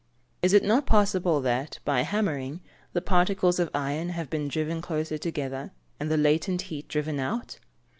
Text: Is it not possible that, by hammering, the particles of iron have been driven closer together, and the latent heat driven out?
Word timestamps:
Is 0.41 0.53
it 0.53 0.63
not 0.63 0.87
possible 0.87 1.41
that, 1.41 1.77
by 1.85 2.01
hammering, 2.01 2.61
the 2.91 3.03
particles 3.03 3.59
of 3.59 3.69
iron 3.71 4.09
have 4.09 4.31
been 4.31 4.47
driven 4.47 4.81
closer 4.81 5.19
together, 5.19 5.73
and 5.99 6.09
the 6.09 6.17
latent 6.17 6.63
heat 6.73 6.87
driven 6.87 7.19
out? 7.19 7.59